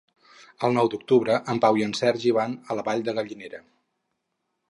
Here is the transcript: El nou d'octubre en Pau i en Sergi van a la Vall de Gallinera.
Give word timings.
El 0.67 0.71
nou 0.77 0.87
d'octubre 0.93 1.35
en 1.53 1.59
Pau 1.65 1.77
i 1.81 1.85
en 1.89 1.93
Sergi 1.99 2.33
van 2.37 2.57
a 2.71 2.77
la 2.79 2.85
Vall 2.87 3.05
de 3.09 3.17
Gallinera. 3.21 3.63